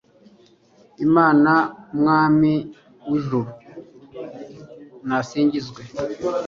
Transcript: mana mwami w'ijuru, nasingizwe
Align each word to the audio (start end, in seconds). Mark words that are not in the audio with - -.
mana 1.15 1.53
mwami 1.99 2.53
w'ijuru, 3.09 3.51
nasingizwe 5.07 5.81